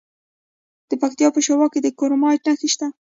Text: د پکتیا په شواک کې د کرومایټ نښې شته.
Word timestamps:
د 0.89 0.91
پکتیا 1.01 1.27
په 1.33 1.39
شواک 1.45 1.69
کې 1.73 1.79
د 1.83 1.87
کرومایټ 1.99 2.41
نښې 2.47 2.67
شته. 2.73 2.87